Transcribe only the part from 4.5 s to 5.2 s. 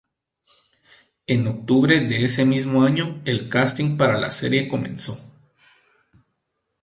comenzó.